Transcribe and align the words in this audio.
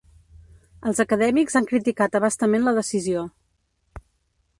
Els 0.91 1.01
acadèmics 1.03 1.57
han 1.59 1.67
criticat 1.71 2.17
abastament 2.21 2.65
la 2.69 2.73
decisió. 2.79 3.27